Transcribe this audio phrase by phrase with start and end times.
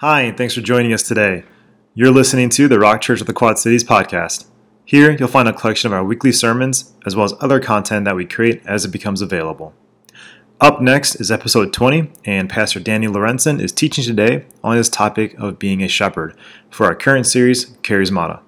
[0.00, 1.44] Hi, and thanks for joining us today.
[1.94, 4.44] You're listening to the Rock Church of the Quad Cities podcast.
[4.84, 8.14] Here, you'll find a collection of our weekly sermons, as well as other content that
[8.14, 9.72] we create as it becomes available.
[10.60, 15.32] Up next is episode 20, and Pastor Danny Lorenzen is teaching today on this topic
[15.38, 16.36] of being a shepherd
[16.70, 18.40] for our current series, Charismata.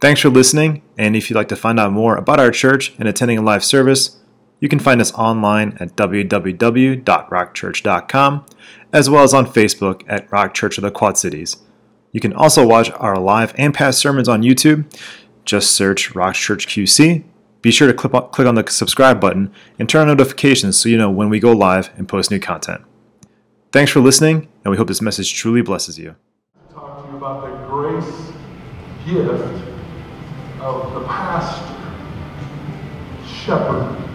[0.00, 3.06] Thanks for listening, and if you'd like to find out more about our church and
[3.06, 4.16] attending a live service,
[4.60, 8.46] you can find us online at www.rockchurch.com,
[8.92, 11.58] as well as on Facebook at Rock Church of the Quad Cities.
[12.12, 14.86] You can also watch our live and past sermons on YouTube.
[15.44, 17.24] Just search Rock Church QC.
[17.60, 21.10] Be sure to click on, the subscribe button and turn on notifications so you know
[21.10, 22.82] when we go live and post new content.
[23.72, 26.16] Thanks for listening, and we hope this message truly blesses you.
[26.72, 28.32] Talking about the grace
[29.04, 29.42] gift
[30.60, 31.74] of the pastor,
[33.26, 34.05] shepherd.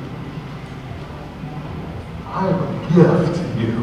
[2.33, 3.75] I have a gift to you.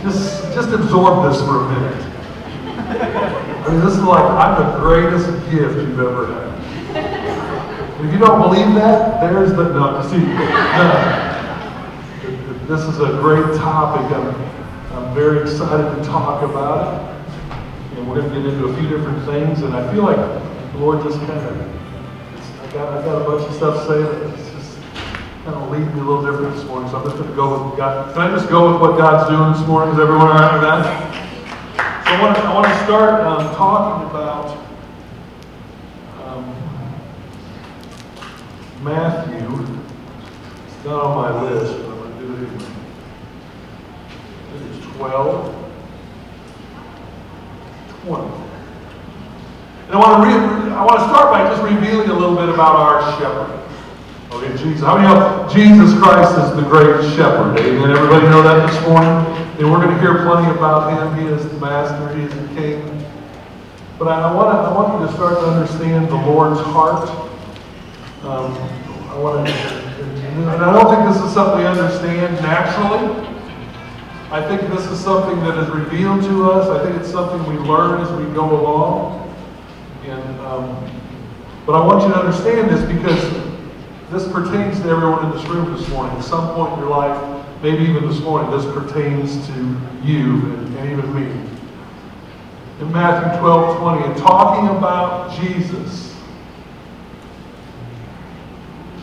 [0.00, 2.06] Just, just absorb this for a minute.
[3.64, 6.52] I mean, this is like, I'm the greatest gift you've ever had.
[8.02, 11.28] If you don't believe that, there's the, no, see, no.
[12.66, 14.10] This is a great topic.
[14.16, 14.34] I'm,
[14.96, 17.98] I'm very excited to talk about it.
[17.98, 19.60] And we're going to get into a few different things.
[19.60, 21.60] And I feel like the Lord just kind of,
[22.62, 24.31] I got, I got a bunch of stuff to say that
[25.44, 26.88] kind of lead me a little different this morning.
[26.88, 28.14] So I'm just going to go with God.
[28.14, 29.94] Can I just go with what God's doing this morning?
[29.94, 30.84] Is everyone all right with that?
[32.06, 34.56] So I want to, I want to start um, talking about
[36.22, 36.44] um,
[38.84, 39.76] Matthew.
[40.66, 42.74] It's not on my list, but I'm going to do it anyway.
[44.54, 45.72] I think it's 12,
[48.04, 48.42] 20.
[49.86, 52.48] And I want to re- I want to start by just revealing a little bit
[52.48, 53.61] about our shepherd.
[54.32, 54.80] Okay, Jesus.
[54.80, 57.58] How many know Jesus Christ is the great shepherd?
[57.60, 57.90] Amen.
[57.90, 59.12] Everybody know that this morning?
[59.60, 61.20] And we're going to hear plenty about him.
[61.20, 62.16] He is the master.
[62.16, 62.80] He is the king.
[63.98, 67.10] But I, I want to I want you to start to understand the Lord's heart.
[68.24, 68.56] Um,
[69.10, 73.28] I want to, and I don't think this is something we understand naturally.
[74.30, 76.70] I think this is something that is revealed to us.
[76.70, 79.28] I think it's something we learn as we go along.
[80.06, 80.90] And, um,
[81.66, 83.41] but I want you to understand this because
[84.12, 86.14] this pertains to everyone in this room this morning.
[86.16, 90.76] At some point in your life, maybe even this morning, this pertains to you and,
[90.76, 91.50] and even me.
[92.80, 96.14] In Matthew 12, 20, and talking about Jesus,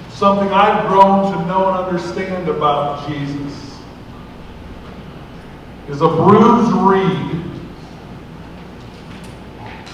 [0.10, 3.80] something I've grown to know and understand about Jesus
[5.88, 7.40] is a bruised reed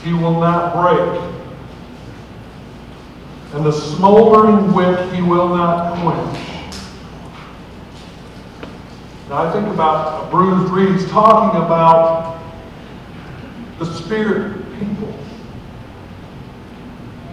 [0.05, 1.34] he will not break,
[3.55, 6.37] and the smoldering wick he will not quench.
[9.29, 11.09] Now I think about a bruised reed.
[11.09, 12.37] Talking about
[13.79, 15.07] the spirit people.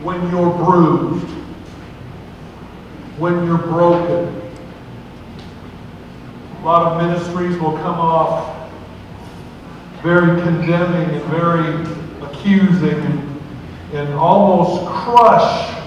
[0.02, 1.26] When you're bruised,
[3.18, 4.52] when you're broken,
[6.60, 8.70] a lot of ministries will come off
[10.04, 11.82] very condemning and very
[12.24, 13.40] accusing
[13.92, 15.81] and almost crush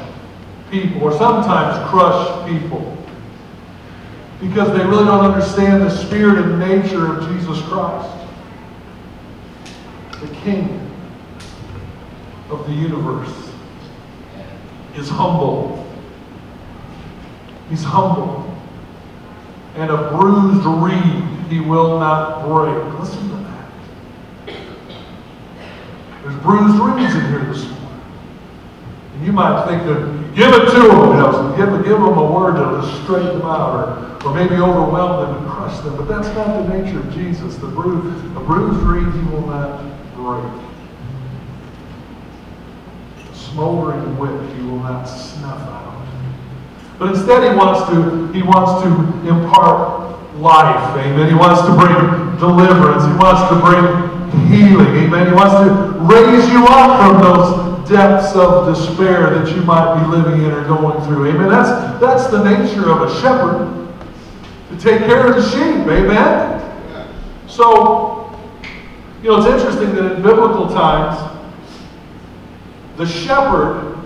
[0.75, 2.97] people, or sometimes crush people,
[4.41, 8.09] because they really don't understand the spirit and nature of Jesus Christ,
[10.21, 10.81] the King
[12.49, 13.51] of the universe,
[14.95, 15.85] is humble.
[17.69, 18.43] He's humble.
[19.75, 22.99] And a bruised reed he will not break.
[22.99, 23.69] Listen to that.
[26.23, 28.01] There's bruised reeds in here this morning.
[29.15, 32.31] And you might think that give it to them, you know, give, give them a
[32.31, 35.95] word that'll straighten them out or, or maybe overwhelm them and crush them.
[35.95, 37.55] But that's not the nature of Jesus.
[37.55, 39.81] The bruised, a bruised reed he will not
[40.15, 40.51] break.
[43.31, 46.05] A smoldering wick he will not snuff out.
[46.99, 50.97] But instead he wants to, he wants to impart life.
[50.97, 51.29] Amen.
[51.29, 53.05] He wants to bring deliverance.
[53.05, 55.07] He wants to bring healing.
[55.07, 55.27] Amen.
[55.27, 60.07] He wants to raise you up from those depths of despair that you might be
[60.07, 61.29] living in or going through.
[61.29, 61.49] Amen.
[61.49, 63.71] That's that's the nature of a shepherd.
[64.69, 65.87] To take care of the sheep.
[65.87, 66.61] Amen.
[67.47, 68.37] So,
[69.21, 71.31] you know, it's interesting that in biblical times,
[72.97, 73.97] the shepherd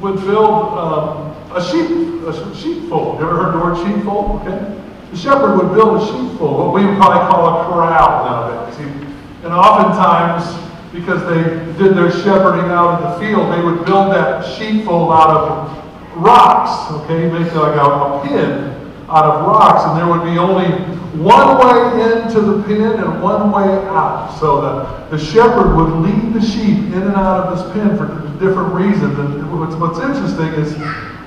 [0.00, 1.90] would build um, a sheep,
[2.26, 3.20] a sheepfold.
[3.20, 4.42] You ever heard the word sheepfold?
[4.42, 4.80] Okay.
[5.10, 8.78] The shepherd would build a sheepfold, what we would probably call a corral nowadays.
[9.44, 10.44] And oftentimes,
[10.94, 11.42] because they
[11.76, 16.92] did their shepherding out in the field, they would build that sheepfold out of rocks.
[17.02, 18.70] Okay, make like a, a pin
[19.08, 20.70] out of rocks, and there would be only
[21.18, 24.36] one way into the pen and one way out.
[24.38, 28.06] So the, the shepherd would lead the sheep in and out of this pen for
[28.38, 29.18] different reasons.
[29.18, 30.74] And what's, what's interesting is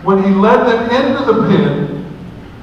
[0.03, 1.96] when he led them into the pen,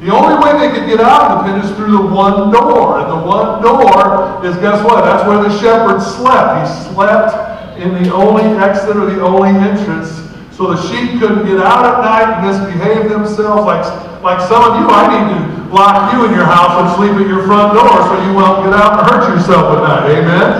[0.04, 3.00] the only way they could get out of the pen is through the one door.
[3.00, 5.00] And the one door is, guess what?
[5.00, 6.60] That's where the shepherd slept.
[6.60, 10.12] He slept in the only exit or the only entrance.
[10.52, 13.88] So the sheep couldn't get out at night and misbehave themselves like,
[14.20, 14.92] like some of you.
[14.92, 18.12] I need to lock you in your house and sleep at your front door so
[18.28, 20.20] you won't get out and hurt yourself at night.
[20.20, 20.52] Amen?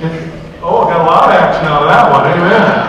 [0.00, 2.24] And, oh, I got a lot of action out of that one.
[2.24, 2.87] Amen.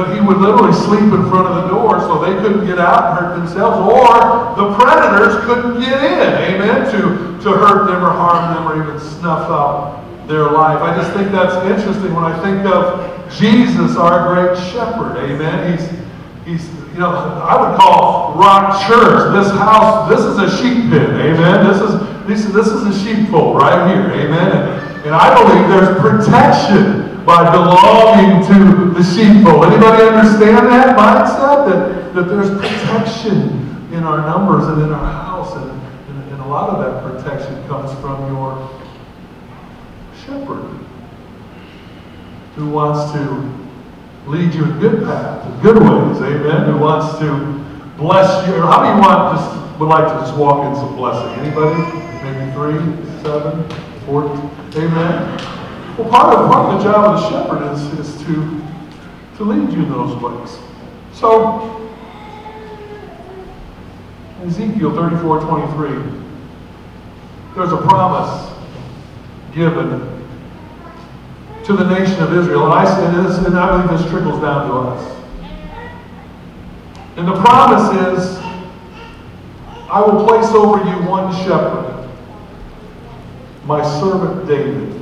[0.00, 3.04] But he would literally sleep in front of the door so they couldn't get out
[3.04, 4.08] and hurt themselves, or
[4.56, 8.98] the predators couldn't get in, amen, to, to hurt them or harm them or even
[8.98, 10.80] snuff out their life.
[10.80, 15.76] I just think that's interesting when I think of Jesus, our great shepherd, amen.
[15.76, 15.84] He's,
[16.48, 16.64] he's
[16.94, 21.68] you know, I would call Rock Church, this house, this is a sheep pen, amen.
[21.68, 21.92] This is,
[22.24, 24.48] this, this is a sheepfold right here, amen.
[24.48, 29.66] And, and I believe there's protection by belonging to the sheepfold.
[29.66, 31.68] Anybody understand that mindset?
[31.68, 33.60] That, that there's protection
[33.92, 35.54] in our numbers and in our house.
[35.56, 38.80] And, and, and a lot of that protection comes from your
[40.24, 40.78] shepherd
[42.56, 47.60] who wants to lead you in good paths, in good ways, amen, who wants to
[47.96, 48.54] bless you.
[48.62, 51.32] How many want just would like to just walk in some blessing?
[51.40, 51.82] Anybody?
[52.22, 53.68] Maybe three, seven,
[54.04, 54.24] four,
[54.76, 55.59] amen.
[56.00, 59.70] Well, part of, part of the job of the shepherd is, is to, to lead
[59.70, 60.58] you in those ways.
[61.12, 61.90] So,
[64.42, 65.88] Ezekiel 34 23,
[67.54, 68.50] there's a promise
[69.54, 70.24] given
[71.64, 72.64] to the nation of Israel.
[72.64, 75.22] And I, and, this, and I believe this trickles down to us.
[77.18, 78.38] And the promise is
[79.90, 82.08] I will place over you one shepherd,
[83.66, 84.99] my servant David.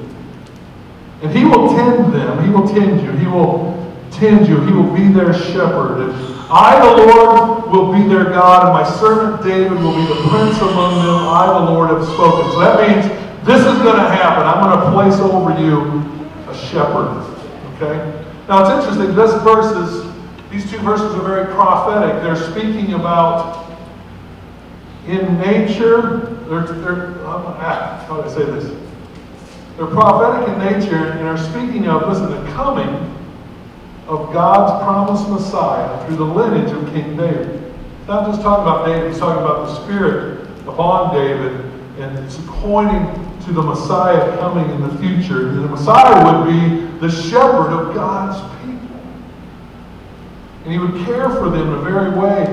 [1.23, 2.45] And he will tend them.
[2.45, 3.13] He will tend you.
[3.13, 3.75] He will
[4.11, 4.61] tend you.
[4.63, 6.09] He will be their shepherd.
[6.09, 6.13] And
[6.51, 10.59] I, the Lord, will be their God, and my servant David will be the prince
[10.61, 11.29] among them.
[11.29, 12.51] I, the Lord, have spoken.
[12.53, 13.07] So that means
[13.45, 14.47] this is going to happen.
[14.47, 16.01] I'm going to place over you
[16.49, 17.25] a shepherd.
[17.77, 18.25] Okay?
[18.49, 19.15] Now it's interesting.
[19.15, 20.11] This verses,
[20.51, 22.23] these two verses are very prophetic.
[22.23, 23.69] They're speaking about
[25.07, 26.21] in nature.
[26.49, 28.78] They're, they're how do I say this?
[29.79, 32.89] They're prophetic in nature and are speaking of, listen, the coming
[34.09, 37.73] of God's promised Messiah through the lineage of King David.
[38.09, 41.53] Not just talking about David, he's talking about the Spirit upon David,
[42.01, 43.07] and it's pointing
[43.45, 45.51] to the Messiah coming in the future.
[45.51, 48.99] And the Messiah would be the shepherd of God's people.
[50.65, 52.47] And he would care for them in a very way,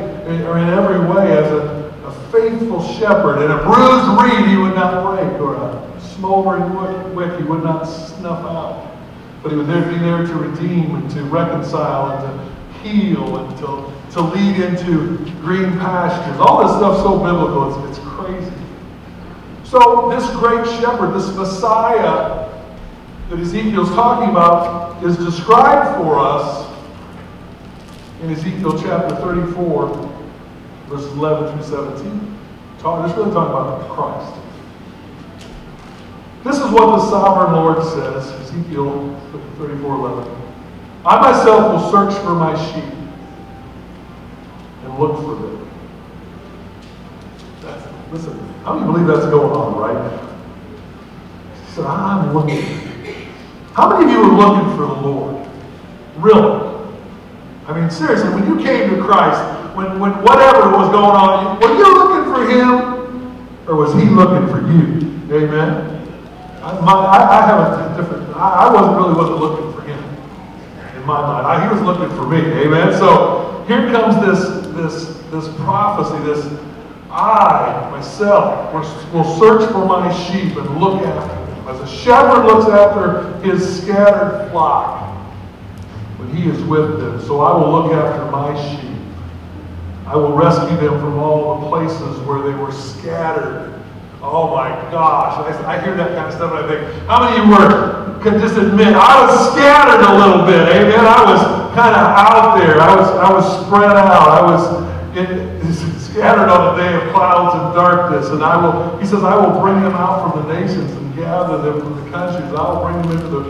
[0.45, 3.41] or in every way, as a, a faithful shepherd.
[3.41, 7.83] And a bruised reed he would not break, or a smoldering wick he would not
[7.83, 8.91] snuff out.
[9.43, 13.91] But he would be there to redeem and to reconcile and to heal and to,
[14.13, 16.39] to lead into green pastures.
[16.39, 18.51] All this stuff's so biblical, it's, it's crazy.
[19.63, 22.49] So this great shepherd, this Messiah
[23.29, 26.71] that Ezekiel's talking about, is described for us
[28.21, 29.89] in Ezekiel chapter 34,
[30.87, 32.37] verses 11 through 17.
[32.79, 34.44] Talk, it's really talking about Christ.
[36.45, 39.19] This is what the sovereign Lord says, Ezekiel
[39.57, 40.41] 34 11.
[41.03, 42.83] I myself will search for my sheep
[44.83, 45.67] and look for them.
[47.61, 50.21] That's, listen, how many believe that's going on right?
[51.65, 52.61] He said, I'm looking.
[53.73, 55.47] How many of you are looking for the Lord?
[56.17, 56.85] Really?
[57.65, 59.41] I mean, seriously, when you came to Christ,
[59.75, 64.47] when, when whatever was going on, were you looking for Him or was He looking
[64.47, 65.11] for you?
[65.35, 65.95] Amen?
[66.65, 69.99] I, my, I, I, have a different, I, I, wasn't really wasn't looking for him
[70.97, 71.45] in my mind.
[71.45, 72.39] I, he was looking for me.
[72.39, 72.91] Amen.
[72.97, 76.43] So here comes this, this, this prophecy, this
[77.11, 78.73] I, myself,
[79.13, 81.67] will search for my sheep and look after them.
[81.67, 85.15] As a shepherd looks after his scattered flock
[86.17, 87.21] when he is with them.
[87.21, 88.99] So I will look after my sheep.
[90.07, 93.84] I will rescue them from all the places where they were scattered
[94.25, 97.37] Oh my gosh, I, I, hear that kind of stuff and I think, how many
[97.37, 101.05] of you were, could just admit, I was scattered a little bit, amen?
[101.05, 102.79] I was kind of out there.
[102.79, 104.27] I was, I was spread out.
[104.31, 104.63] I was
[105.15, 105.55] in,
[105.99, 108.29] scattered on a day of clouds and darkness.
[108.29, 111.61] And I will, he says, I will bring them out from the nations and gather
[111.61, 112.47] them from the countries.
[112.55, 113.43] I will bring them into the,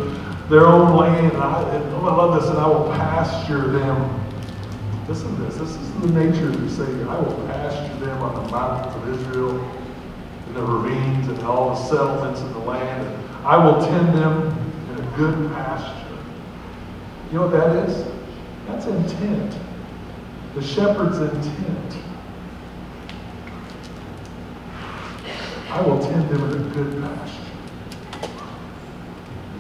[0.50, 1.32] their own land.
[1.34, 2.50] And I, and, oh, I love this.
[2.50, 4.22] And I will pasture them.
[5.08, 5.56] Listen to this.
[5.58, 7.08] This is the nature of the Savior.
[7.08, 9.85] I will pasture them on the mountains of Israel
[10.56, 13.06] the ravines and all the settlements in the land.
[13.06, 14.48] And I will tend them
[14.90, 16.18] in a good pasture.
[17.32, 18.06] You know what that is?
[18.68, 19.56] That's intent.
[20.56, 21.98] The shepherd's intent.
[25.70, 27.42] I will tend them in a good pasture.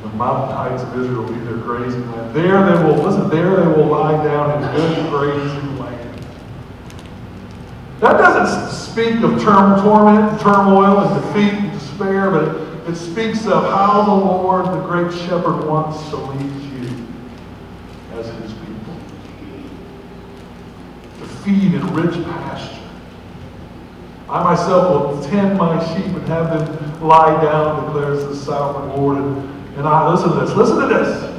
[0.02, 2.34] The mountain heights of Israel will be their grazing land.
[2.34, 6.26] There they will, listen, there they will lie down in good grazing land.
[8.00, 8.55] That doesn't
[8.96, 14.06] speak of term, torment, turmoil, and defeat and despair, but it, it speaks of how
[14.06, 17.06] the Lord, the great shepherd, wants to lead you
[18.14, 18.96] as his people.
[21.20, 22.90] To feed in rich pasture.
[24.30, 29.18] I myself will tend my sheep and have them lie down, declares the sovereign Lord.
[29.18, 30.56] And, and I listen to this.
[30.56, 31.36] Listen to this.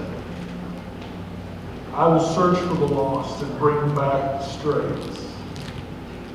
[1.94, 5.32] I will search for the lost and bring back the strays.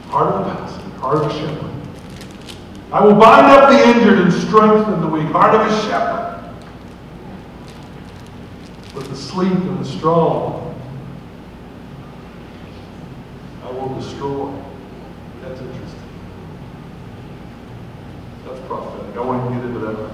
[0.08, 1.72] Heart of the pastor, heart of a shepherd.
[2.94, 5.28] I will bind up the injured and strengthen the weak.
[5.32, 6.54] Heart of a shepherd.
[8.94, 10.76] But the sleep and the strong
[13.64, 14.54] I will destroy.
[15.42, 16.00] That's interesting.
[18.46, 19.16] That's prophetic.
[19.16, 20.12] I won't even get into that.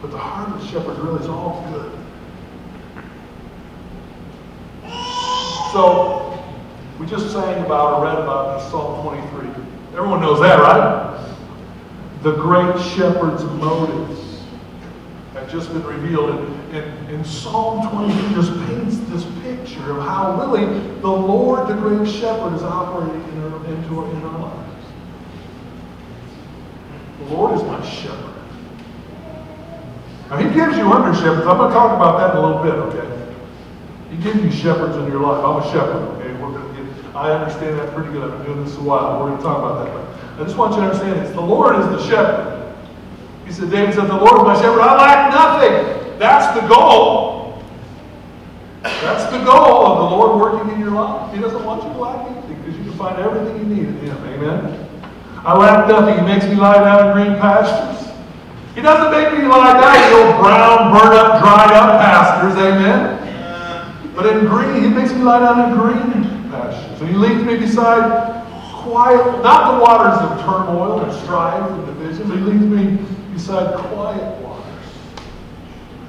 [0.00, 1.92] But the heart of the shepherd really is all good.
[5.72, 6.19] So,
[7.00, 9.48] we just sang about or read about in Psalm 23.
[9.96, 11.34] Everyone knows that, right?
[12.22, 14.42] The great shepherd's motives
[15.32, 16.28] have just been revealed.
[16.28, 20.66] And, and, and Psalm 23 just paints this picture of how really
[21.00, 24.86] the Lord, the great shepherd, is operating in our, into our, in our lives.
[27.20, 28.34] The Lord is my shepherd.
[30.28, 31.46] Now, He gives you under shepherds.
[31.46, 33.34] I'm going to talk about that in a little bit, okay?
[34.10, 35.42] He gives you shepherds in your life.
[35.42, 36.32] I'm a shepherd, okay?
[36.34, 38.22] We're going to get, I understand that pretty good.
[38.22, 39.20] I've been doing this a while.
[39.20, 39.92] We're going to talk about that.
[40.36, 41.30] But I just want you to understand this.
[41.34, 42.74] The Lord is the shepherd.
[43.46, 44.80] He said, David said, The Lord is my shepherd.
[44.80, 46.18] I lack nothing.
[46.18, 47.62] That's the goal.
[48.82, 51.34] That's the goal of the Lord working in your life.
[51.34, 53.96] He doesn't want you to lack anything because you can find everything you need in
[53.98, 54.16] Him.
[54.24, 54.88] Amen.
[55.44, 56.14] I lack nothing.
[56.14, 58.12] He makes me lie down in green pastures.
[58.74, 62.56] He doesn't make me lie down in old brown, burnt up, dried up pastures.
[62.56, 63.20] Amen.
[64.14, 67.00] But in green, he makes me lie down in green pastures.
[67.00, 68.40] And he leads me beside
[68.82, 74.40] quiet, not the waters of turmoil and strife and division, he leads me beside quiet
[74.42, 74.66] waters.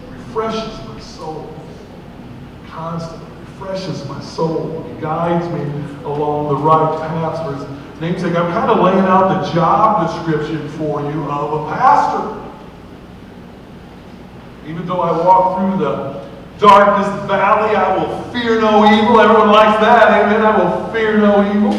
[0.09, 1.53] Refreshes my soul.
[2.67, 3.31] Constantly
[3.61, 4.83] refreshes my soul.
[4.83, 5.61] He guides me
[6.05, 8.35] along the right paths for his namesake.
[8.35, 12.37] I'm kind of laying out the job description for you of a pastor.
[14.67, 16.30] Even though I walk through the
[16.61, 19.19] darkest valley, I will fear no evil.
[19.19, 20.21] Everyone likes that.
[20.21, 20.45] Amen.
[20.45, 21.73] I will fear no evil.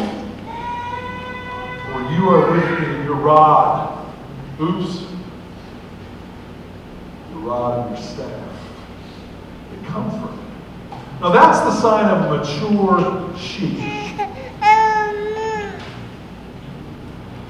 [1.86, 4.12] For you are with me, your rod.
[4.60, 5.06] Oops.
[7.30, 8.50] Your rod and your staff.
[9.70, 10.36] They comfort.
[11.20, 13.78] Now that's the sign of mature sheep.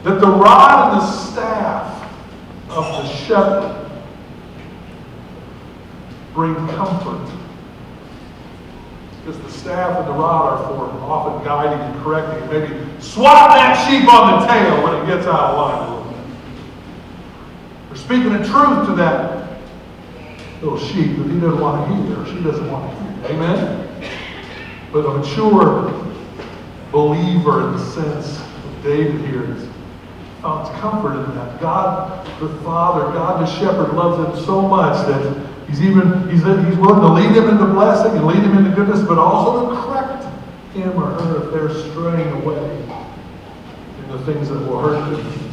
[0.05, 2.13] That the rod and the staff
[2.69, 3.82] of the shepherd
[6.35, 7.31] bring comfort.
[9.25, 12.49] Because the staff and the rod are for often guiding and correcting.
[12.49, 16.13] Maybe swat that sheep on the tail when it gets out of line a little
[17.91, 17.99] bit.
[17.99, 19.61] Speaking the truth to that
[20.61, 23.37] little sheep that he doesn't want to hear or she doesn't want to hear.
[23.37, 23.89] Amen?
[24.93, 25.93] But a mature
[26.91, 29.69] believer in the sense of David here is
[30.41, 31.61] found comfort in that.
[31.61, 36.79] God the Father, God the Shepherd loves him so much that He's even he's, he's
[36.79, 40.25] willing to lead him into blessing and lead him into goodness, but also to correct
[40.75, 42.83] him or her if they're straying away
[44.03, 45.51] in the things that will hurt them.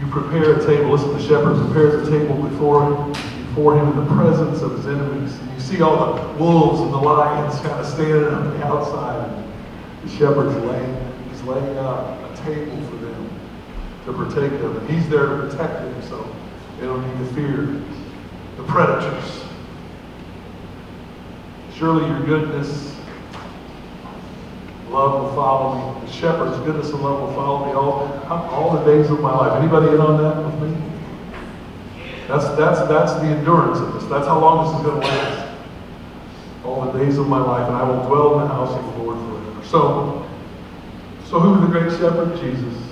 [0.00, 0.90] You prepare a table.
[0.90, 3.12] Listen, the shepherd prepares a table before him,
[3.46, 5.38] before him in the presence of his enemies.
[5.38, 9.44] And you see all the wolves and the lions kind of standing on the outside.
[10.04, 12.91] The shepherd's laying, he's laying out a table them
[14.06, 14.76] to protect of.
[14.76, 16.36] And he's there to protect them so
[16.80, 17.82] they don't need to fear
[18.56, 19.44] the predators.
[21.74, 22.96] Surely your goodness,
[24.88, 26.06] love will follow me.
[26.06, 29.60] The shepherd's goodness and love will follow me all, all the days of my life.
[29.60, 30.88] Anybody in on that with me?
[32.28, 34.04] That's, that's, that's the endurance of this.
[34.04, 35.48] That's how long this is going to last.
[36.64, 39.02] All the days of my life, and I will dwell in the house of the
[39.02, 39.66] Lord forever.
[39.66, 40.28] So,
[41.24, 42.38] so who is the great shepherd?
[42.38, 42.91] Jesus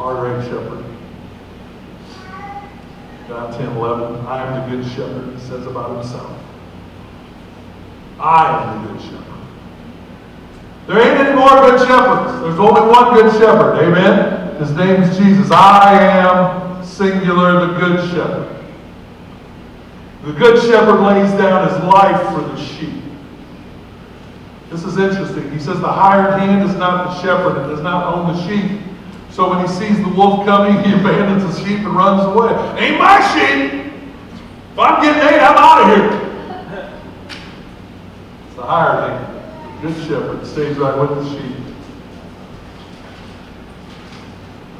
[0.00, 0.84] our great shepherd.
[3.28, 6.36] John 10 11, I am the good shepherd, he says about himself.
[8.18, 9.26] I am the good shepherd.
[10.86, 12.40] There ain't any more good shepherds.
[12.40, 13.78] There's only one good shepherd.
[13.78, 14.56] Amen?
[14.56, 15.50] His name is Jesus.
[15.50, 18.56] I am singular, the good shepherd.
[20.24, 23.02] The good shepherd lays down his life for the sheep.
[24.70, 25.50] This is interesting.
[25.52, 28.80] He says the hired hand is not the shepherd and does not own the sheep.
[29.30, 32.52] So when he sees the wolf coming, he abandons the sheep and runs away.
[32.82, 33.92] Ain't my sheep!
[34.72, 36.12] If I'm getting ate, I'm out of here.
[38.46, 39.82] It's the hired hand.
[39.82, 41.56] Good shepherd stays right with the sheep.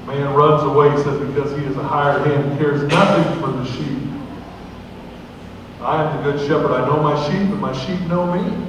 [0.00, 3.52] The man runs away, he says, because he is a hired hand, cares nothing for
[3.52, 3.98] the sheep.
[5.80, 6.72] I am the good shepherd.
[6.72, 8.66] I know my sheep, and my sheep know me.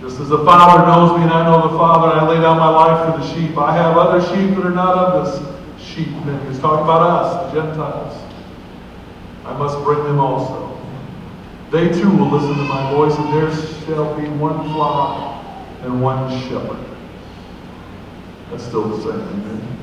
[0.00, 2.68] Just as the Father knows me, and I know the Father, I lay down my
[2.68, 3.56] life for the sheep.
[3.56, 6.08] I have other sheep that are not of this sheep.
[6.08, 8.22] And he's talking about us, the Gentiles.
[9.44, 10.78] I must bring them also.
[11.70, 13.50] They too will listen to my voice, and there
[13.86, 15.44] shall be one flock
[15.82, 16.84] and one shepherd.
[18.50, 19.78] That's still the same, amen?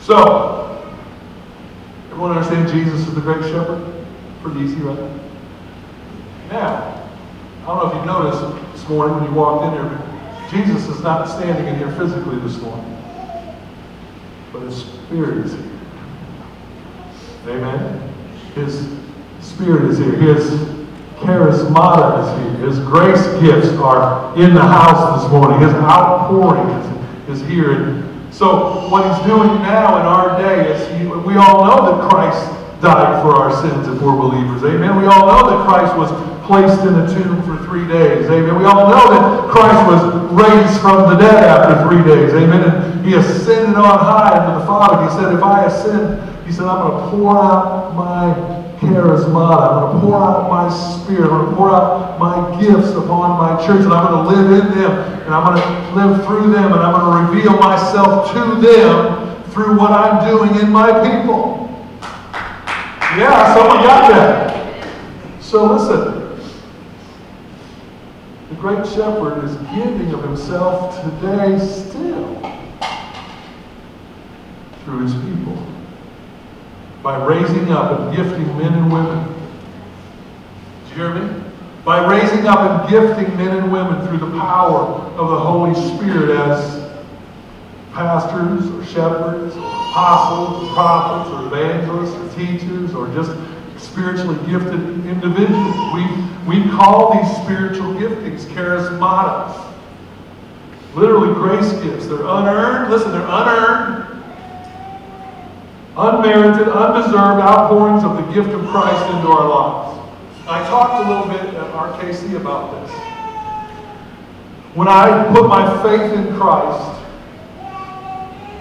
[0.00, 0.92] So,
[2.10, 4.06] everyone understand Jesus is the great shepherd?
[4.42, 4.98] Pretty easy, right?
[6.50, 7.08] Now,
[7.62, 10.00] I don't know if you've noticed this morning when you walked in here,
[10.50, 13.02] Jesus is not standing in here physically this morning,
[14.52, 15.70] but his spirit is here.
[17.48, 18.14] Amen?
[18.54, 18.88] His
[19.40, 20.12] spirit is here.
[20.12, 20.44] His
[21.16, 22.68] charismata is here.
[22.68, 25.60] His grace gifts are in the house this morning.
[25.60, 26.68] His outpouring
[27.28, 27.72] is, is here.
[27.72, 32.10] And so what he's doing now in our day is he, we all know that
[32.10, 32.46] Christ
[32.80, 34.62] died for our sins if we're believers.
[34.62, 34.96] Amen.
[34.96, 38.24] We all know that Christ was placed in a tomb for three days.
[38.24, 38.58] Amen.
[38.58, 40.00] We all know that Christ was
[40.32, 42.32] raised from the dead after three days.
[42.32, 42.64] Amen.
[42.64, 45.04] And he ascended on high to the Father.
[45.04, 48.32] He said, if I ascend, he said, I'm going to pour out my
[48.80, 49.92] charismata.
[49.92, 51.28] I'm going to pour out my spirit.
[51.28, 53.84] I'm going to pour out my gifts upon my church.
[53.84, 54.92] And I'm going to live in them.
[55.28, 56.72] And I'm going to live through them.
[56.72, 61.68] And I'm going to reveal myself to them through what I'm doing in my people.
[63.20, 65.42] Yeah, someone got that.
[65.42, 66.17] So listen.
[68.60, 72.34] Great shepherd is giving of himself today still
[74.84, 75.64] through his people
[77.02, 79.34] by raising up and gifting men and women.
[80.88, 81.42] Did you hear me?
[81.84, 84.82] By raising up and gifting men and women through the power
[85.16, 86.90] of the Holy Spirit as
[87.92, 89.54] pastors or shepherds
[89.98, 93.30] apostles prophets or evangelists or teachers or just
[93.78, 95.74] spiritually gifted individuals.
[95.94, 96.04] We,
[96.46, 99.66] we call these spiritual giftings charismata.
[100.94, 102.06] Literally grace gifts.
[102.06, 102.90] They're unearned.
[102.90, 104.24] Listen, they're unearned,
[105.96, 109.98] unmerited, undeserved outpourings of the gift of Christ into our lives.
[110.48, 112.96] I talked a little bit at RKC about this.
[114.74, 117.02] When I put my faith in Christ,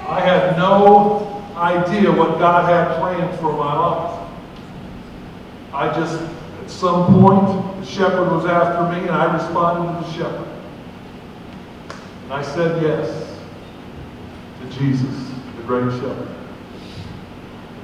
[0.09, 4.26] I had no idea what God had planned for my life.
[5.77, 6.19] I just,
[6.63, 10.47] at some point, the shepherd was after me, and I responded to the shepherd.
[12.23, 13.37] And I said yes
[14.59, 16.29] to Jesus, the great shepherd.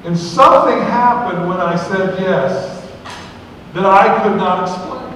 [0.05, 2.91] And something happened when I said yes
[3.75, 5.15] that I could not explain.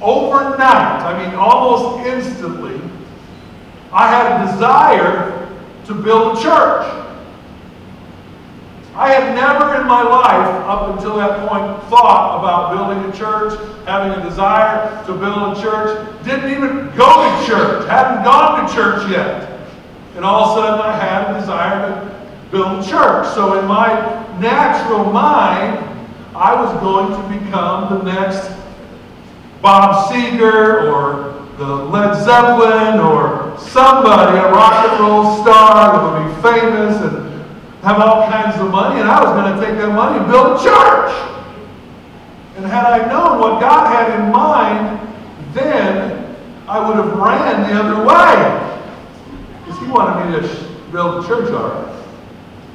[0.00, 2.80] Overnight, I mean almost instantly,
[3.92, 5.48] I had a desire
[5.84, 6.99] to build a church.
[8.94, 13.58] I had never in my life, up until that point, thought about building a church,
[13.86, 16.24] having a desire to build a church.
[16.24, 19.60] Didn't even go to church, hadn't gone to church yet.
[20.16, 23.32] And all of a sudden, I had a desire to build a church.
[23.34, 23.94] So, in my
[24.40, 25.78] natural mind,
[26.34, 28.50] I was going to become the next
[29.62, 36.34] Bob Seger or the Led Zeppelin or somebody, a rock and roll star that would
[36.34, 37.29] be famous and
[37.82, 40.60] have all kinds of money, and I was going to take that money and build
[40.60, 41.12] a church.
[42.56, 45.00] And had I known what God had in mind,
[45.54, 46.36] then
[46.68, 48.76] I would have ran the other way.
[49.64, 52.04] Because He wanted me to build a church, all right.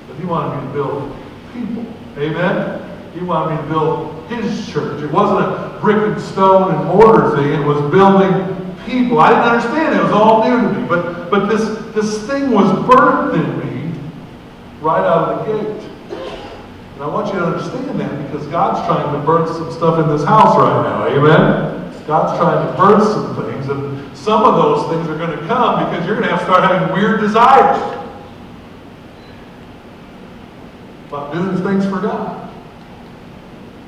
[0.07, 1.15] But He wanted me to build
[1.53, 1.85] people.
[2.17, 3.11] Amen?
[3.13, 5.03] He wanted me to build His church.
[5.03, 8.33] It wasn't a brick and stone and mortar thing, it was building
[8.87, 9.19] people.
[9.19, 9.99] I didn't understand it.
[9.99, 10.87] It was all new to me.
[10.87, 13.64] But, but this, this thing was birthed in me
[14.85, 15.89] right out of the gate.
[16.93, 20.07] And I want you to understand that because God's trying to burn some stuff in
[20.07, 21.07] this house right now.
[21.07, 22.05] Amen?
[22.05, 25.83] God's trying to burn some things, and some of those things are going to come
[25.85, 27.81] because you're going to have to start having weird desires
[31.07, 32.53] about doing things for God.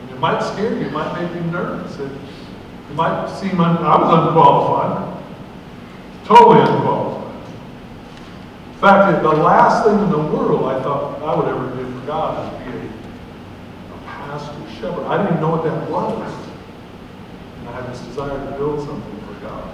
[0.01, 1.95] And it might scare you, it might make you nervous.
[1.99, 5.23] And It might seem, un- I was unqualified.
[6.25, 7.26] Totally unqualified.
[8.77, 12.05] In fact, the last thing in the world I thought I would ever do for
[12.05, 15.03] God is be a, a pastor, shepherd.
[15.07, 16.31] I didn't even know what that was.
[17.57, 19.73] And I had this desire to build something for God.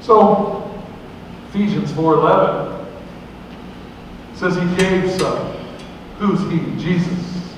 [0.00, 0.80] So,
[1.50, 2.84] Ephesians 4.11
[4.34, 5.52] says he gave some.
[6.18, 6.58] Who's he?
[6.82, 7.54] Jesus.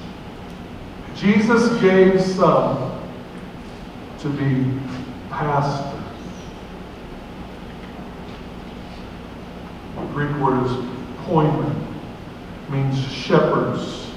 [1.17, 3.01] Jesus gave some
[4.19, 4.79] to be
[5.31, 5.91] pastors.
[10.01, 10.73] The Greek word is
[11.25, 11.75] poimen,
[12.69, 14.11] means shepherds.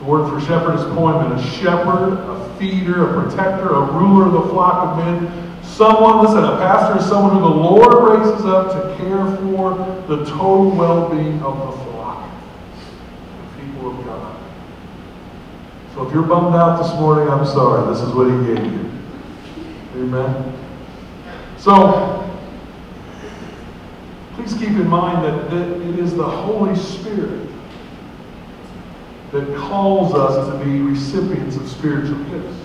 [0.00, 4.32] The word for shepherd is poimen, a shepherd, a feeder, a protector, a ruler of
[4.34, 5.62] the flock of men.
[5.62, 9.74] Someone, listen, a pastor is someone who the Lord raises up to care for
[10.06, 12.30] the total well-being of the flock,
[13.40, 14.36] the people of God.
[15.94, 17.90] So if you're bummed out this morning, I'm sorry.
[17.90, 18.90] This is what he gave you.
[19.94, 20.52] Amen.
[21.56, 22.25] So,
[24.36, 27.48] please keep in mind that, that it is the Holy Spirit
[29.32, 32.56] that calls us to be recipients of spiritual gifts.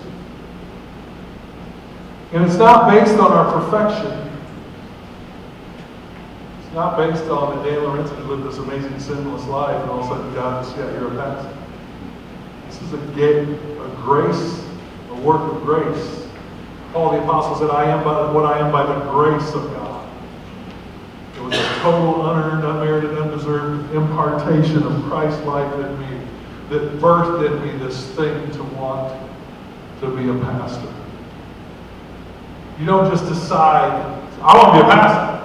[2.33, 4.29] And it's not based on our perfection.
[6.61, 10.05] It's not based on that Dan Lorenzo lived this amazing sinless life and all of
[10.05, 11.57] a sudden God just, yeah, you're a pastor.
[12.67, 14.65] This is a, gift, a grace,
[15.09, 16.27] a work of grace.
[16.93, 19.80] Paul the Apostle said, I am by what I am by the grace of God.
[21.81, 26.27] Total, unearned, unmerited, undeserved impartation of Christ's life in me
[26.69, 29.19] that birthed in me this thing to want
[29.99, 30.93] to be a pastor.
[32.79, 33.91] You don't just decide,
[34.43, 35.41] I want to be a pastor.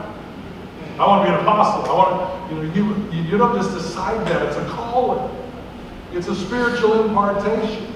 [0.98, 1.90] I want to be an apostle.
[1.90, 4.42] I want to, you know, you, you don't just decide that.
[4.42, 5.34] It's a calling.
[6.12, 7.92] It's a spiritual impartation.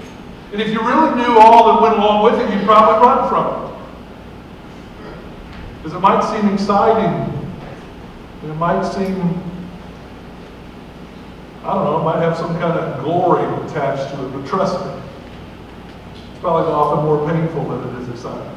[0.51, 3.65] And if you really knew all that went along with it, you'd probably run from
[3.65, 3.71] it.
[5.77, 7.30] Because it might seem exciting.
[8.43, 9.21] It might seem,
[11.63, 14.29] I don't know, it might have some kind of glory attached to it.
[14.29, 14.91] But trust me,
[16.31, 18.55] it's probably often more painful than it is exciting.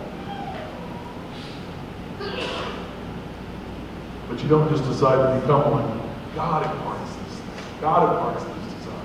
[4.29, 6.01] But you don't just decide to become one.
[6.35, 7.81] God imparts these things.
[7.83, 9.01] God imparts these desires.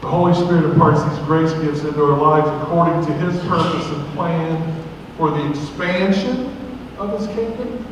[0.00, 4.06] The Holy Spirit imparts these grace gifts into our lives according to His purpose and
[4.14, 4.84] plan
[5.18, 6.56] for the expansion
[6.98, 7.86] of His kingdom,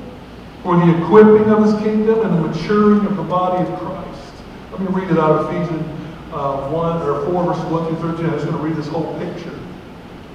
[0.62, 4.32] for the equipping of His kingdom, and the maturing of the body of Christ.
[4.72, 5.98] Let me read it out of Ephesians
[6.32, 8.26] uh, 1 or 4, verses 1 through 13.
[8.26, 9.58] I'm just going to read this whole picture.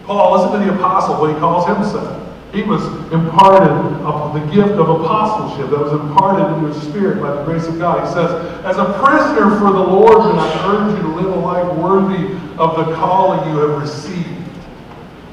[0.05, 2.19] Paul, listen to the apostle, what he calls himself.
[2.53, 3.71] He was imparted
[4.05, 7.79] of the gift of apostleship that was imparted into his spirit by the grace of
[7.79, 8.05] God.
[8.05, 8.29] He says,
[8.63, 12.35] As a prisoner for the Lord, then I urge you to live a life worthy
[12.59, 14.29] of the calling you have received.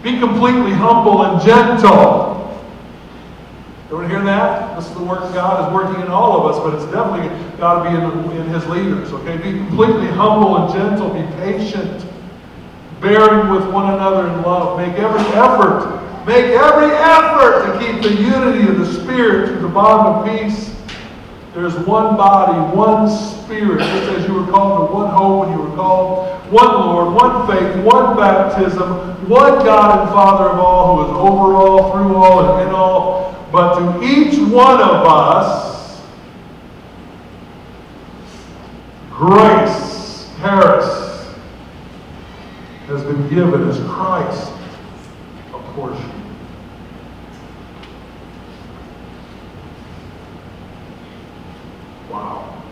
[0.03, 2.30] Be completely humble and gentle.
[3.91, 4.77] Everyone hear that?
[4.77, 7.83] This is the work God is working in all of us, but it's definitely got
[7.83, 9.13] to be in, in his leaders.
[9.13, 9.37] Okay?
[9.37, 11.11] Be completely humble and gentle.
[11.11, 12.07] Be patient,
[13.01, 14.79] bearing with one another in love.
[14.79, 19.69] Make every effort Make every effort to keep the unity of the Spirit through the
[19.69, 20.77] bond of peace.
[21.55, 25.65] There's one body, one Spirit, just as you were called to one hope when you
[25.65, 31.11] were called, one Lord, one faith, one baptism, one God and Father of all, who
[31.11, 33.30] is over all, through all, and in all.
[33.53, 36.01] But to each one of us,
[39.11, 41.27] grace, charis,
[42.87, 44.53] has been given as Christ
[45.53, 46.11] a portion.
[52.09, 52.63] Wow.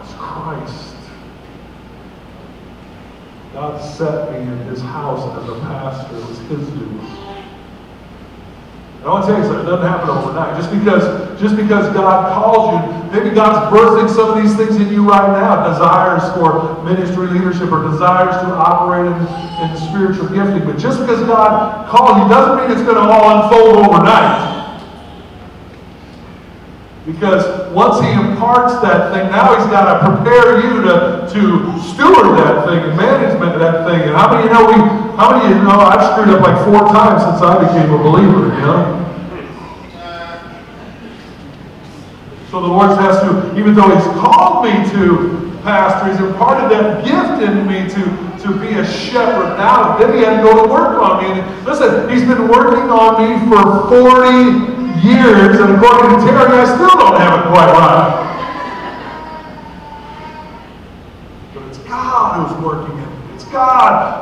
[0.00, 0.94] As Christ.
[3.52, 6.16] God set me in his house as a pastor.
[6.16, 6.87] It was his duty.
[9.08, 10.52] I want to tell you something, it doesn't happen overnight.
[10.60, 11.02] Just because,
[11.40, 15.32] just because God calls you, maybe God's birthing some of these things in you right
[15.32, 19.16] now, desires for ministry leadership or desires to operate in,
[19.64, 20.60] in spiritual gifting.
[20.68, 24.76] But just because God calls you doesn't mean it's going to all unfold overnight.
[27.08, 31.40] Because once he imparts that thing, now he's got to prepare you to, to
[31.80, 34.04] steward that thing and management that thing.
[34.04, 36.62] And how many you know we how many of you know I've screwed up like
[36.62, 38.94] four times since I became a believer, you know?
[42.52, 47.02] So the Lord has to, even though He's called me to pastor, He's imparted that
[47.02, 48.02] gift in me to,
[48.46, 49.58] to be a shepherd.
[49.58, 51.40] Now, then He had to go to work on me.
[51.40, 56.64] And listen, He's been working on me for 40 years, and according to Terry, I
[56.78, 58.22] still don't have it quite right.
[61.54, 62.77] But it's God who's working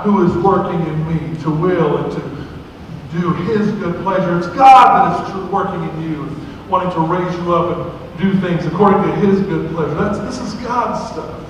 [0.03, 4.39] who is working in me to will and to do His good pleasure.
[4.39, 6.37] It's God that is working in you,
[6.69, 9.95] wanting to raise you up and do things according to His good pleasure.
[9.95, 11.43] That's, this is God's stuff.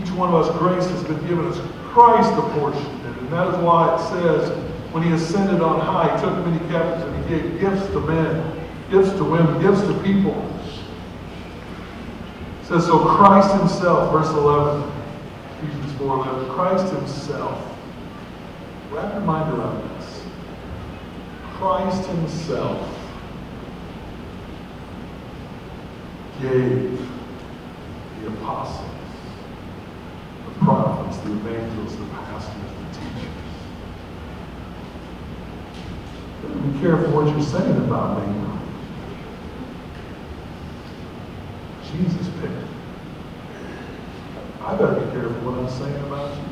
[0.00, 1.58] Each one of us, grace has been given us.
[1.92, 3.18] Christ apportioned it.
[3.18, 4.50] And that is why it says,
[4.92, 8.68] when He ascended on high, He took many captives and He gave gifts to men,
[8.90, 10.44] gifts to women, gifts to people.
[12.62, 14.97] It says, so Christ Himself, verse 11,
[15.98, 17.78] 4 11, Christ Himself
[18.90, 20.22] Wrap your mind around this.
[21.58, 22.88] Christ Himself
[26.40, 26.98] gave
[28.20, 28.88] the apostles,
[30.46, 33.34] the prophets, the evangelists, the pastors, the teachers.
[36.72, 38.34] Be careful what you're saying about me.
[41.92, 42.64] Jesus picked it.
[44.62, 45.08] I better
[45.68, 46.44] I'm saying about you.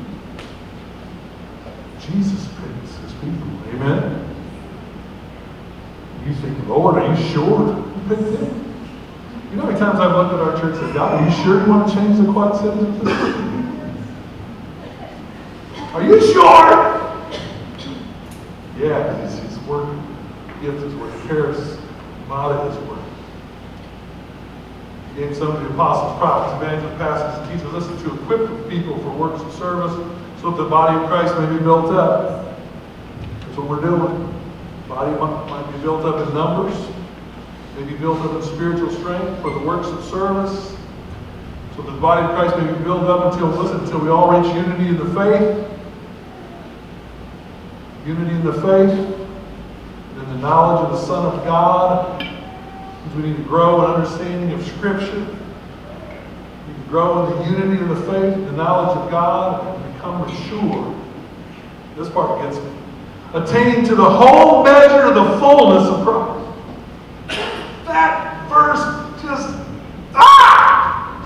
[2.01, 3.49] Jesus picks his people.
[3.69, 4.23] Amen?
[6.23, 8.75] You think, Lord, are you sure you picked him?
[9.49, 11.31] You know how many times I've looked at our church and said, God, are you
[11.43, 13.01] sure you want to change the Quad Cities?
[15.95, 17.25] Are you sure?
[18.77, 20.15] Yeah, he's, he's working.
[20.61, 21.27] Gift is working.
[21.27, 21.79] Paris
[22.27, 22.86] Mata is
[25.17, 27.73] gave some of the apostles, prophets, evangelists, pastors, and teachers.
[27.73, 29.91] Listen to equip people for works of service
[30.41, 32.55] so that the body of Christ may be built up.
[33.41, 34.31] That's what we're doing.
[34.83, 36.77] The body might be built up in numbers,
[37.75, 40.77] may be built up in spiritual strength for the works of service,
[41.75, 44.39] so that the body of Christ may be built up until, listen, until we all
[44.39, 45.65] reach unity in the faith.
[48.05, 48.91] Unity in the faith,
[50.19, 52.26] and the knowledge of the Son of God.
[53.15, 55.19] We need to grow in understanding of Scripture.
[55.19, 59.93] We need to grow in the unity of the faith, the knowledge of God, and
[59.93, 60.95] become mature.
[61.95, 62.71] This part gets me.
[63.33, 66.43] Attaining to the whole measure of the fullness of Christ.
[67.85, 68.81] That verse
[69.23, 69.55] just,
[70.13, 71.19] ah!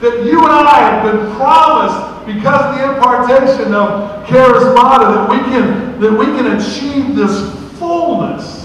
[0.00, 5.38] That you and I have been promised because of the impartation of charismata that we
[5.38, 8.57] can, that we can achieve this fullness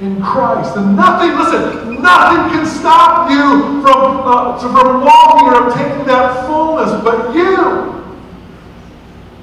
[0.00, 0.76] in Christ.
[0.76, 6.90] And nothing, listen, nothing can stop you from, uh, from walking or obtaining that fullness
[7.02, 7.86] but you.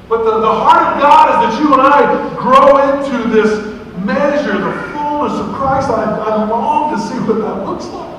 [0.07, 3.65] But the, the heart of God is that you and I grow into this
[4.05, 5.89] measure, the fullness of Christ.
[5.89, 8.15] I, I long to see what that looks like.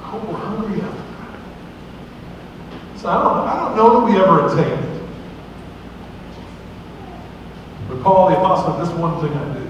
[0.00, 0.80] I hope we're hungry.
[2.96, 4.91] So I don't, I don't know that we ever attain it.
[7.92, 9.68] But Paul the Apostle, this one thing I do.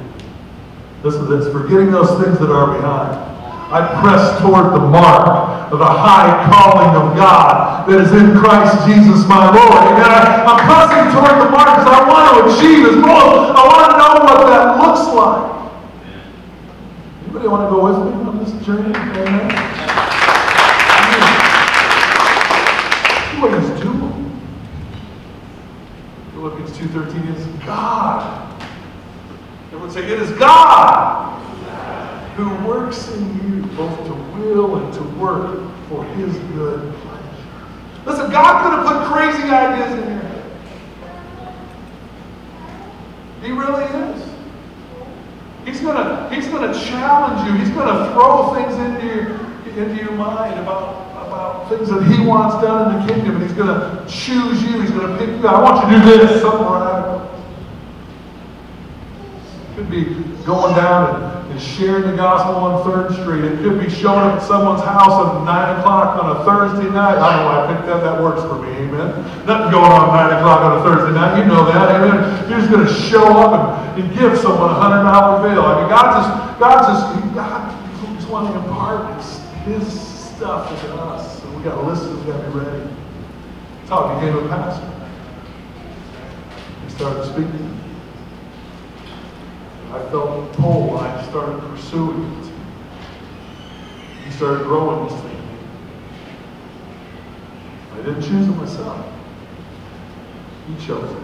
[1.02, 1.50] Listen to this.
[1.50, 3.18] Forgetting those things that are behind.
[3.74, 8.87] I press toward the mark of the high calling of God that is in Christ
[8.87, 9.82] Jesus my Lord.
[9.90, 10.06] Amen.
[10.06, 13.58] I, I'm pressing toward the mark because I want to achieve His goal.
[13.58, 15.50] I want to know what that looks like.
[17.24, 18.94] Anybody want to go with me on this journey?
[18.94, 19.50] Amen.
[23.26, 24.14] See what He's doing.
[26.35, 28.52] Philippians 2.13 is God
[29.82, 31.40] would say, It is God
[32.37, 35.58] who works in you both to will and to work
[35.88, 37.46] for his good pleasure.
[38.06, 40.44] Listen, God could have put crazy ideas in your head.
[43.42, 44.28] He really is.
[45.64, 47.58] He's gonna, he's gonna challenge you.
[47.58, 52.64] He's gonna throw things into your, into your mind about, about things that he wants
[52.64, 54.80] done in the kingdom, and he's gonna choose you.
[54.80, 55.46] He's gonna pick you.
[55.46, 57.32] I want you to do this, something radical
[59.74, 60.04] could be
[60.44, 63.44] going down and, and sharing the gospel on 3rd Street.
[63.44, 67.16] It could be showing up at someone's house at 9 o'clock on a Thursday night.
[67.16, 68.03] I don't know why I picked that.
[68.03, 68.68] That works for me.
[68.85, 69.09] Amen.
[69.46, 71.38] Nothing going on at 9 o'clock on a Thursday night.
[71.38, 71.94] You know that.
[71.96, 72.51] Amen.
[72.51, 75.62] You're just going to show up and, and give someone a $100 bill.
[75.62, 79.22] I mean, God just, God just, God just wanting to impart
[79.64, 81.40] his, stuff to us.
[81.44, 82.18] And we got to listen.
[82.18, 82.88] We got to be ready.
[83.83, 84.90] He became a pastor.
[86.85, 87.79] He started speaking.
[89.92, 92.51] I felt a pull and I started pursuing it.
[94.36, 95.40] Started growing this thing.
[97.92, 99.06] I didn't choose it myself.
[100.66, 101.22] He chose it.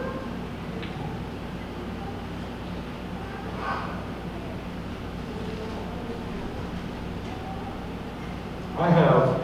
[8.78, 9.40] I have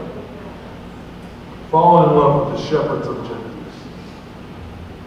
[1.71, 3.75] fallen in love with the shepherds of Genesis.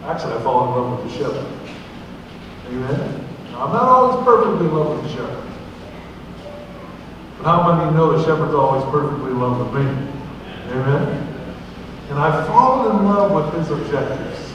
[0.04, 1.46] Actually, I've fallen in love with the shepherd.
[2.66, 3.24] Amen?
[3.54, 5.47] I'm not always perfectly in love with the shepherd.
[7.48, 9.90] How many know the shepherd's always perfectly in love with me?
[10.70, 11.34] Amen?
[12.10, 14.52] And I've fallen in love with his objectives.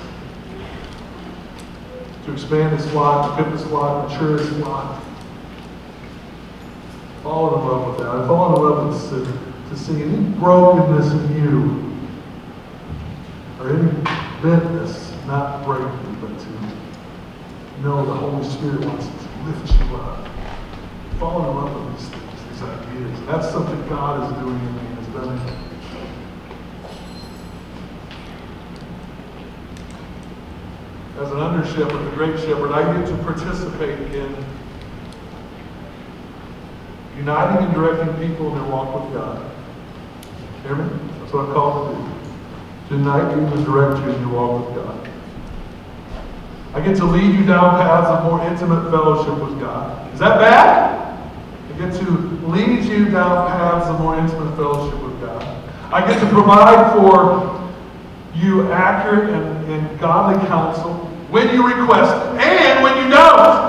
[2.26, 5.02] To expand his flock, to equip his flock, mature his flock.
[7.24, 8.10] Fallen in love with that.
[8.10, 11.98] I've fallen in love with to, to see any brokenness in you
[13.60, 13.90] or any
[14.44, 19.14] bentness not break you, but to know the Holy Spirit wants to
[19.48, 20.30] lift you up.
[21.18, 22.23] Fall in love with these things,
[22.54, 23.20] these ideas.
[23.26, 25.54] That's something God is doing in me and has done in me.
[31.20, 34.36] As an under shepherd, the great shepherd, I get to participate in
[37.18, 39.52] uniting and directing people in their walk with God.
[40.64, 40.90] Hear me?
[41.20, 42.10] That's what I'm called to do.
[42.90, 45.10] To unite you and direct you in your walk with God.
[46.74, 50.12] I get to lead you down paths of more intimate fellowship with God.
[50.14, 51.04] Is that bad?
[51.74, 55.44] I get to lead you down paths of more intimate fellowship with God.
[55.94, 57.72] I get to provide for
[58.36, 60.94] you accurate and, and godly counsel
[61.30, 63.64] when you request and when you don't.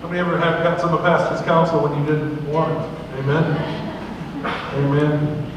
[0.00, 3.18] How many ever have got some of pastor's counsel when you didn't want it?
[3.18, 3.44] Amen?
[4.74, 5.52] Amen.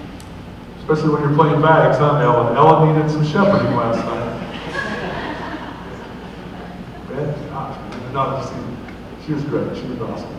[0.80, 2.58] Especially when you're playing bags, huh, Ellen?
[2.58, 4.34] Ellen needed some shepherding last night.
[7.54, 7.78] Uh,
[8.12, 9.78] no, she, she was great.
[9.78, 10.33] She was awesome.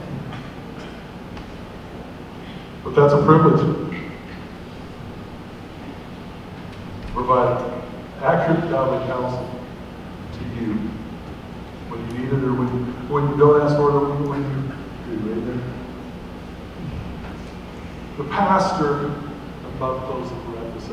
[2.85, 4.01] But that's a privilege.
[7.15, 7.73] Provide
[8.23, 9.49] accurate godly counsel
[10.33, 10.75] to you
[11.89, 12.69] when you need it or when,
[13.09, 15.33] when you don't ask for it or when you do.
[15.33, 15.75] Amen.
[18.19, 19.07] The pastor
[19.77, 20.89] above those that were at this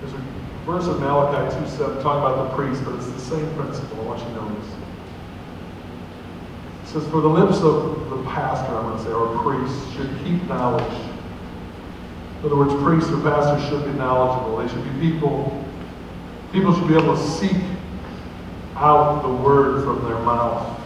[0.00, 0.18] There's a
[0.64, 4.00] verse of Malachi 2 7 talking about the priest, but it's the same principle.
[4.00, 4.81] I want you to know this.
[6.92, 10.46] Says, For the lips of the pastor, I'm going to say, or priest, should keep
[10.46, 10.92] knowledge.
[12.40, 14.58] In other words, priests or pastors should be knowledgeable.
[14.58, 15.64] They should be people,
[16.52, 17.56] people should be able to seek
[18.76, 20.78] out the word from their mouth,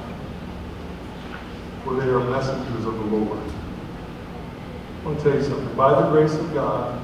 [1.82, 3.40] for they are messengers of the Lord.
[5.02, 5.74] I want to tell you something.
[5.74, 7.02] By the grace of God,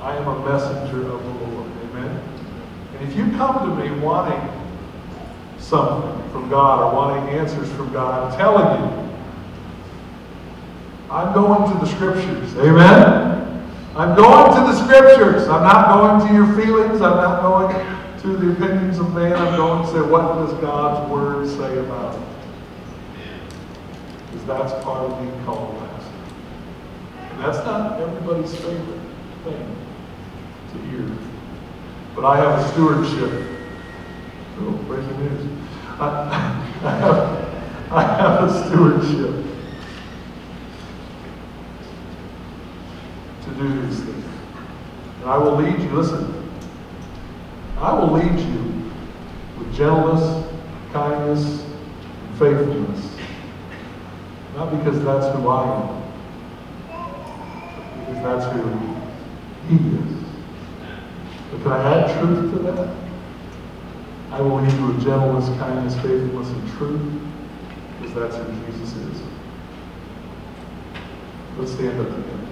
[0.00, 1.70] I am a messenger of the Lord.
[1.90, 2.20] Amen?
[2.98, 4.40] And if you come to me wanting
[5.58, 9.06] something from God or wanting answers from God, I'm telling you,
[11.10, 12.56] I'm going to the scriptures.
[12.56, 13.36] Amen?
[13.94, 15.48] I'm going to the scriptures.
[15.48, 17.00] I'm not going to your feelings.
[17.00, 19.32] I'm not going to the opinions of man.
[19.32, 22.22] I'm going to say, what does God's word say about it?
[24.26, 26.12] Because that's part of being called pastor.
[27.30, 29.00] And that's not everybody's favorite
[29.44, 29.76] thing
[30.72, 31.16] to hear.
[32.14, 33.58] But I have a stewardship.
[34.58, 35.65] Oh, breaking news.
[35.98, 36.08] I,
[36.84, 39.46] I, have, I have a stewardship
[43.42, 44.24] to do these things.
[45.20, 46.50] And I will lead you, listen,
[47.78, 48.92] I will lead you
[49.58, 50.52] with gentleness,
[50.92, 53.16] kindness, and faithfulness.
[54.54, 56.02] Not because that's who I am,
[58.00, 58.62] because that's who
[59.68, 60.24] He is.
[61.52, 63.05] But can I add truth to that?
[64.32, 67.22] I will lead you with gentleness, kindness, faithfulness, and truth,
[67.98, 69.22] because that's who Jesus is.
[71.58, 72.46] Let's stand up together.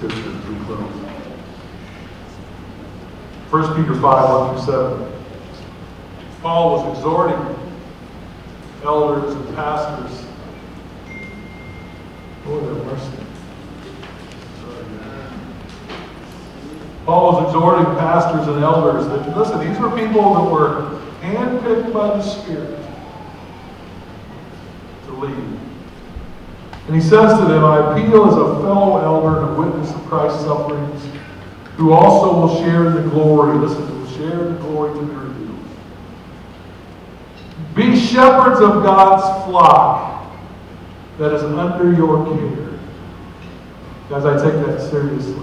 [0.00, 1.10] scripture as we close.
[3.50, 5.12] 1 Peter 5, 1 through 7.
[6.40, 7.56] Paul was exhorting
[8.84, 10.24] elders and pastors.
[12.46, 13.26] Lord have mercy.
[17.04, 22.06] Paul was exhorting pastors and elders that, listen, these were people that were handpicked by
[22.06, 22.78] the Spirit
[25.06, 25.58] to lead.
[26.86, 30.44] And he says to them, I appeal as a fellow elder and witness of Christ's
[30.44, 31.19] sufferings,
[31.80, 33.56] who also will share in the glory.
[33.56, 35.64] Listen, will share in the glory to be revealed.
[37.74, 40.30] Be shepherds of God's flock
[41.16, 42.78] that is under your care.
[44.10, 45.42] Guys, I take that seriously.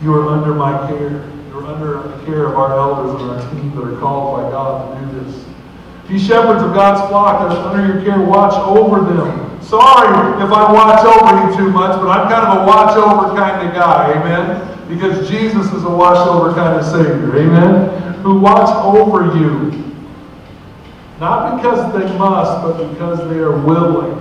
[0.00, 1.28] You are under my care.
[1.48, 4.94] You're under the care of our elders and our team that are called by God
[4.94, 5.44] to do this.
[6.08, 8.24] Be shepherds of God's flock that is under your care.
[8.24, 12.62] Watch over them Sorry if I watch over you too much, but I'm kind of
[12.62, 14.12] a watch over kind of guy.
[14.16, 14.77] Amen?
[14.88, 17.36] Because Jesus is a watch over kind of Savior.
[17.36, 18.14] Amen?
[18.22, 19.84] Who watch over you.
[21.20, 24.14] Not because they must, but because they are willing,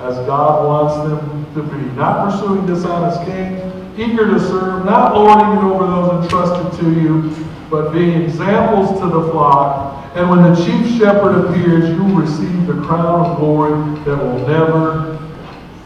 [0.00, 1.82] as God wants them to be.
[1.96, 3.56] Not pursuing dishonest gain,
[3.96, 9.06] eager to serve, not lording it over those entrusted to you, but being examples to
[9.06, 9.96] the flock.
[10.14, 13.72] And when the chief shepherd appears, you will receive the crown of glory
[14.04, 15.18] that will never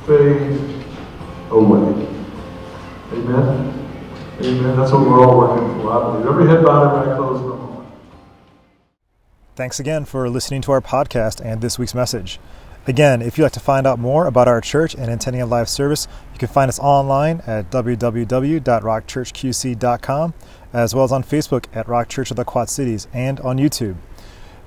[0.06, 0.60] fade
[1.50, 2.08] away.
[3.12, 3.83] Amen.
[4.40, 4.76] Amen.
[4.76, 6.26] That's what we're all working for, I believe.
[6.26, 7.60] Every head bowed, every eye closed.
[9.56, 12.40] Thanks again for listening to our podcast and this week's message.
[12.86, 15.68] Again, if you'd like to find out more about our church and attending a live
[15.68, 20.34] service, you can find us online at www.rockchurchqc.com,
[20.72, 23.96] as well as on Facebook at Rock Church of the Quad Cities and on YouTube.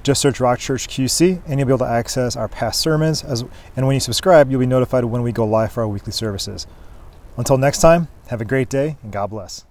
[0.01, 3.26] Just search Rock Church QC and you'll be able to access our past sermons.
[3.26, 3.43] As,
[3.76, 6.65] and when you subscribe, you'll be notified when we go live for our weekly services.
[7.36, 9.66] Until next time, have a great day and God bless.